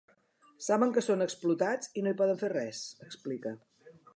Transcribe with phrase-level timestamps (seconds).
[0.67, 3.57] Saben que són explotats i no hi poden fer res, explica.